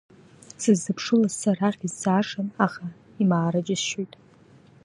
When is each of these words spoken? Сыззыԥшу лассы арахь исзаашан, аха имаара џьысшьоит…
Сыззыԥшу 0.61 1.15
лассы 1.21 1.47
арахь 1.51 1.81
исзаашан, 1.87 2.47
аха 2.65 2.85
имаара 3.21 3.61
џьысшьоит… 3.65 4.13